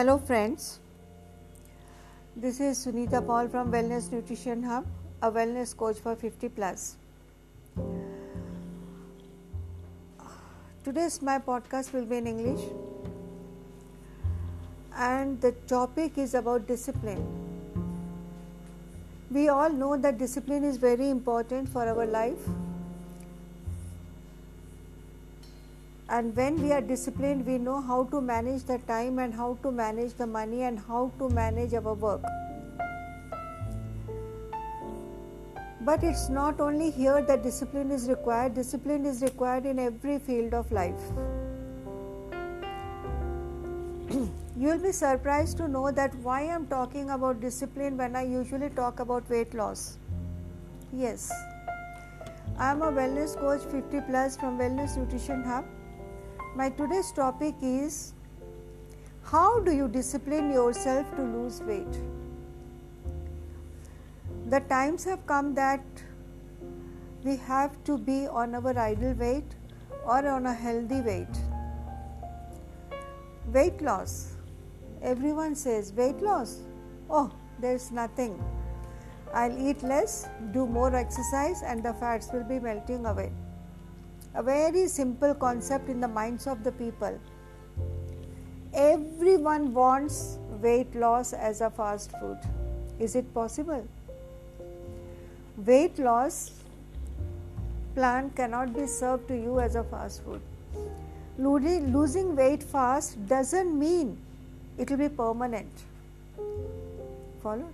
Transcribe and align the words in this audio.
Hello, 0.00 0.16
friends. 0.16 0.78
This 2.34 2.58
is 2.58 2.78
Sunita 2.82 3.18
Paul 3.26 3.48
from 3.48 3.70
Wellness 3.70 4.10
Nutrition 4.10 4.62
Hub, 4.62 4.86
a 5.20 5.30
wellness 5.30 5.76
coach 5.76 5.98
for 5.98 6.16
50 6.16 6.48
plus. 6.48 6.96
Today's 10.82 11.20
my 11.20 11.38
podcast 11.38 11.92
will 11.92 12.06
be 12.06 12.16
in 12.16 12.26
English, 12.28 12.64
and 14.96 15.38
the 15.42 15.52
topic 15.74 16.16
is 16.16 16.32
about 16.32 16.66
discipline. 16.66 17.22
We 19.30 19.50
all 19.50 19.68
know 19.68 19.98
that 19.98 20.16
discipline 20.16 20.64
is 20.64 20.78
very 20.78 21.10
important 21.10 21.68
for 21.68 21.86
our 21.86 22.06
life 22.06 22.48
and 26.10 26.36
when 26.36 26.60
we 26.60 26.72
are 26.72 26.80
disciplined 26.80 27.46
we 27.46 27.56
know 27.56 27.80
how 27.80 28.02
to 28.12 28.20
manage 28.20 28.64
the 28.64 28.78
time 28.86 29.20
and 29.20 29.32
how 29.32 29.56
to 29.62 29.70
manage 29.70 30.14
the 30.14 30.26
money 30.26 30.62
and 30.62 30.80
how 30.86 31.12
to 31.18 31.28
manage 31.28 31.72
our 31.74 31.94
work. 31.94 32.22
But 35.82 36.02
it's 36.02 36.28
not 36.28 36.60
only 36.60 36.90
here 36.90 37.22
that 37.22 37.42
discipline 37.44 37.90
is 37.92 38.08
required. 38.08 38.54
Discipline 38.54 39.06
is 39.06 39.22
required 39.22 39.64
in 39.66 39.78
every 39.78 40.18
field 40.18 40.52
of 40.52 40.70
life. 40.72 41.00
You'll 44.56 44.78
be 44.78 44.92
surprised 44.92 45.56
to 45.58 45.68
know 45.68 45.90
that 45.92 46.14
why 46.16 46.42
i'm 46.42 46.66
talking 46.66 47.10
about 47.10 47.40
discipline 47.40 47.96
when 47.96 48.16
i 48.16 48.22
usually 48.24 48.68
talk 48.70 49.00
about 49.00 49.30
weight 49.30 49.54
loss. 49.54 49.96
Yes. 50.92 51.32
I'm 52.58 52.82
a 52.82 52.92
wellness 52.92 53.36
coach 53.38 53.62
50 53.72 54.00
plus 54.08 54.36
from 54.36 54.58
wellness 54.58 54.96
nutrition 54.98 55.44
hub 55.44 55.64
my 56.56 56.68
today's 56.68 57.12
topic 57.12 57.54
is 57.62 58.12
how 59.22 59.60
do 59.60 59.70
you 59.70 59.86
discipline 59.86 60.50
yourself 60.50 61.06
to 61.14 61.22
lose 61.22 61.60
weight? 61.62 62.00
The 64.48 64.58
times 64.60 65.04
have 65.04 65.24
come 65.26 65.54
that 65.54 65.84
we 67.22 67.36
have 67.36 67.82
to 67.84 67.96
be 67.96 68.26
on 68.26 68.56
our 68.56 68.76
ideal 68.76 69.12
weight 69.14 69.44
or 70.04 70.26
on 70.26 70.46
a 70.46 70.52
healthy 70.52 71.00
weight. 71.02 71.38
Weight 73.52 73.80
loss. 73.80 74.32
Everyone 75.02 75.54
says 75.54 75.92
weight 75.92 76.20
loss. 76.20 76.62
Oh, 77.08 77.30
there's 77.60 77.92
nothing. 77.92 78.42
I'll 79.32 79.56
eat 79.56 79.84
less, 79.84 80.28
do 80.52 80.66
more 80.66 80.96
exercise, 80.96 81.62
and 81.62 81.84
the 81.84 81.94
fats 81.94 82.28
will 82.32 82.42
be 82.42 82.58
melting 82.58 83.06
away 83.06 83.30
a 84.34 84.42
very 84.42 84.86
simple 84.86 85.34
concept 85.34 85.88
in 85.88 86.00
the 86.00 86.08
minds 86.08 86.46
of 86.46 86.62
the 86.62 86.72
people. 86.72 87.18
Everyone 88.72 89.74
wants 89.74 90.38
weight 90.62 90.94
loss 90.94 91.32
as 91.32 91.60
a 91.60 91.70
fast 91.70 92.12
food. 92.20 92.38
Is 92.98 93.16
it 93.16 93.32
possible? 93.34 93.86
Weight 95.56 95.98
loss 95.98 96.52
plan 97.94 98.30
cannot 98.30 98.72
be 98.74 98.86
served 98.86 99.26
to 99.28 99.34
you 99.34 99.58
as 99.58 99.74
a 99.74 99.82
fast 99.82 100.22
food. 100.22 100.40
Losing 101.38 102.36
weight 102.36 102.62
fast 102.62 103.26
doesn't 103.26 103.76
mean 103.76 104.16
it 104.78 104.90
will 104.90 104.98
be 104.98 105.08
permanent. 105.08 105.70
Followed? 107.42 107.72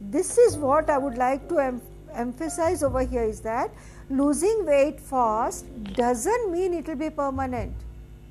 This 0.00 0.36
is 0.38 0.56
what 0.56 0.90
I 0.90 0.98
would 0.98 1.16
like 1.16 1.48
to 1.48 1.58
em- 1.58 1.80
emphasize 2.16 2.82
over 2.82 3.00
here 3.00 3.22
is 3.22 3.40
that 3.40 3.70
losing 4.10 4.64
weight 4.66 5.00
fast 5.00 5.66
doesn't 5.94 6.50
mean 6.50 6.74
it 6.74 6.86
will 6.88 6.96
be 6.96 7.10
permanent. 7.10 7.74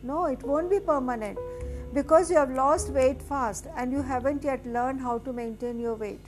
No, 0.03 0.25
it 0.25 0.44
won't 0.44 0.69
be 0.69 0.80
permanent 0.80 1.39
because 1.94 2.30
you 2.30 2.38
have 2.38 2.52
lost 2.52 2.89
weight 2.89 3.22
fast 3.22 3.67
and 3.78 3.91
you 3.91 4.02
haven't 4.02 4.44
yet 4.44 4.66
learned 4.66 5.01
how 5.01 5.18
to 5.19 5.34
maintain 5.34 5.79
your 5.79 5.96
weight. 5.96 6.25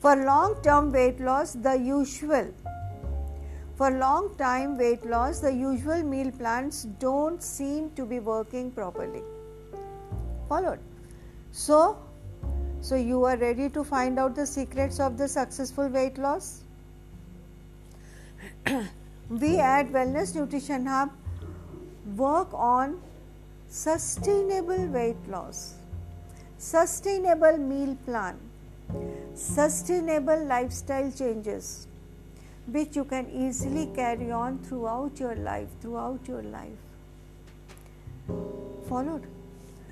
For 0.00 0.16
long 0.16 0.56
term 0.62 0.92
weight 0.92 1.20
loss, 1.20 1.52
the 1.52 1.74
usual 1.74 2.52
for 3.76 3.90
long 3.90 4.34
time 4.36 4.78
weight 4.78 5.04
loss, 5.04 5.40
the 5.40 5.52
usual 5.52 6.02
meal 6.04 6.30
plans 6.30 6.84
don't 7.00 7.42
seem 7.42 7.90
to 7.96 8.06
be 8.06 8.20
working 8.20 8.70
properly. 8.70 9.22
Followed. 10.48 10.78
So, 11.50 11.98
so 12.84 12.96
you 12.96 13.24
are 13.24 13.36
ready 13.38 13.66
to 13.74 13.82
find 13.82 14.18
out 14.18 14.34
the 14.36 14.46
secrets 14.46 15.00
of 15.00 15.16
the 15.16 15.26
successful 15.26 15.88
weight 15.88 16.18
loss? 16.18 16.64
we 19.30 19.58
at 19.58 19.90
Wellness 19.90 20.34
Nutrition 20.34 20.84
Hub 20.84 21.10
work 22.16 22.52
on 22.52 23.00
sustainable 23.68 24.86
weight 24.98 25.28
loss, 25.28 25.76
sustainable 26.58 27.56
meal 27.56 27.96
plan, 28.04 28.38
sustainable 29.34 30.44
lifestyle 30.44 31.10
changes 31.10 31.86
which 32.66 32.96
you 32.96 33.04
can 33.04 33.30
easily 33.30 33.86
carry 33.94 34.30
on 34.30 34.58
throughout 34.58 35.18
your 35.18 35.34
life 35.36 35.68
throughout 35.80 36.20
your 36.26 36.42
life 36.42 36.78
followed 38.88 39.26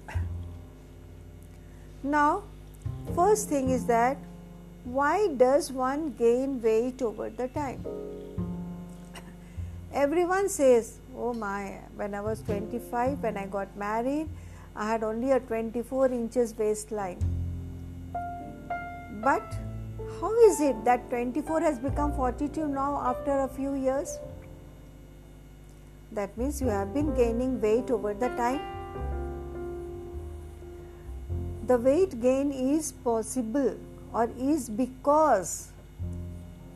now 2.02 2.42
first 3.14 3.48
thing 3.48 3.70
is 3.70 3.86
that 3.86 4.16
why 4.84 5.28
does 5.36 5.70
one 5.70 6.10
gain 6.18 6.60
weight 6.62 7.02
over 7.02 7.30
the 7.30 7.48
time 7.48 7.84
Everyone 9.92 10.48
says, 10.48 10.98
Oh 11.16 11.34
my, 11.34 11.78
when 11.96 12.14
I 12.14 12.20
was 12.20 12.40
25, 12.42 13.22
when 13.22 13.36
I 13.36 13.46
got 13.46 13.76
married, 13.76 14.28
I 14.74 14.88
had 14.88 15.02
only 15.02 15.32
a 15.32 15.40
24 15.40 16.06
inches 16.06 16.54
waistline. 16.56 17.18
But 19.22 19.54
how 20.20 20.32
is 20.46 20.60
it 20.60 20.84
that 20.84 21.08
24 21.10 21.60
has 21.60 21.78
become 21.78 22.14
42 22.14 22.66
now 22.66 22.96
after 23.04 23.40
a 23.40 23.48
few 23.48 23.74
years? 23.74 24.18
That 26.12 26.36
means 26.38 26.60
you 26.60 26.68
have 26.68 26.94
been 26.94 27.14
gaining 27.14 27.60
weight 27.60 27.90
over 27.90 28.14
the 28.14 28.28
time. 28.30 28.81
The 31.72 31.78
weight 31.78 32.20
gain 32.20 32.52
is 32.52 32.92
possible 33.04 33.76
or 34.12 34.28
is 34.38 34.68
because 34.68 35.70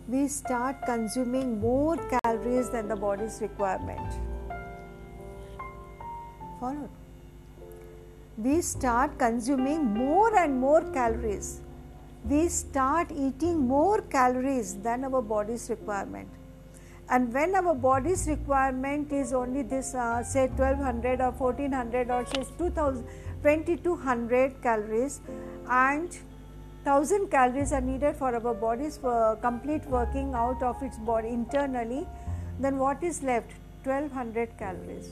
we 0.08 0.26
start 0.26 0.76
consuming 0.86 1.60
more 1.60 1.98
calories 2.12 2.70
than 2.70 2.88
the 2.88 2.96
body's 2.96 3.36
requirement. 3.42 4.14
Followed. 6.60 6.88
We 8.38 8.62
start 8.62 9.18
consuming 9.18 9.84
more 9.84 10.34
and 10.34 10.58
more 10.58 10.80
calories. 10.94 11.60
We 12.24 12.48
start 12.48 13.12
eating 13.12 13.68
more 13.68 14.00
calories 14.00 14.76
than 14.76 15.04
our 15.04 15.20
body's 15.20 15.68
requirement. 15.68 16.28
And 17.08 17.32
when 17.32 17.54
our 17.54 17.74
body's 17.74 18.26
requirement 18.26 19.12
is 19.12 19.32
only 19.32 19.62
this, 19.62 19.94
uh, 19.94 20.22
say 20.24 20.48
1200 20.48 21.20
or 21.20 21.30
1400 21.32 22.10
or 22.10 22.26
say 22.26 22.44
2000, 22.58 23.04
2200 23.46 24.60
calories, 24.60 25.20
and 25.70 26.18
1000 26.84 27.30
calories 27.30 27.72
are 27.72 27.80
needed 27.80 28.16
for 28.16 28.34
our 28.34 28.54
body's 28.54 28.98
complete 29.40 29.84
working 29.86 30.34
out 30.34 30.62
of 30.62 30.82
its 30.82 30.98
body 30.98 31.28
internally 31.28 32.06
then 32.58 32.78
what 32.78 33.02
is 33.02 33.22
left? 33.22 33.52
1200 33.84 34.56
calories. 34.58 35.08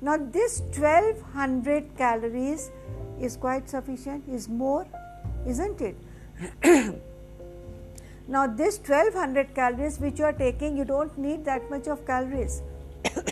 Now 0.00 0.16
this 0.16 0.60
1200 0.60 1.96
calories 1.96 2.70
is 3.20 3.36
quite 3.36 3.68
sufficient 3.68 4.28
is 4.28 4.48
more 4.48 4.86
isn't 5.46 5.80
it? 5.80 5.96
Now 8.28 8.48
this 8.48 8.78
1200 8.78 9.54
calories 9.54 10.00
which 10.00 10.18
you 10.18 10.24
are 10.24 10.32
taking 10.32 10.76
you 10.76 10.84
don't 10.84 11.16
need 11.16 11.44
that 11.44 11.70
much 11.70 11.86
of 11.86 12.04
calories. 12.06 12.62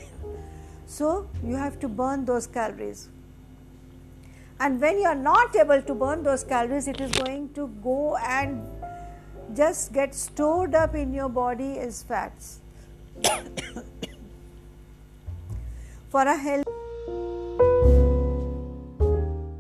So 0.87 1.29
you 1.43 1.57
have 1.57 1.81
to 1.81 1.89
burn 1.89 2.25
those 2.25 2.47
calories 2.47 3.09
and 4.61 4.81
when 4.81 4.99
you 4.99 5.07
are 5.07 5.15
not 5.15 5.55
able 5.57 5.83
to 5.83 5.95
burn 5.95 6.23
those 6.23 6.45
calories 6.45 6.89
it 6.89 7.01
is 7.01 7.11
going 7.13 7.53
to 7.55 7.69
go 7.83 8.17
and 8.17 8.63
just 9.57 9.93
get 9.93 10.15
stored 10.15 10.75
up 10.75 10.95
in 10.95 11.13
your 11.13 11.29
body 11.29 11.79
as 11.79 12.03
fats. 12.03 12.61
For 16.11 16.23
a 16.23 16.37
health 16.37 16.74